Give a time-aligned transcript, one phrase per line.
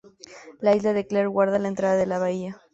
[0.61, 2.59] La isla de Clare guarda la entrada de la bahía.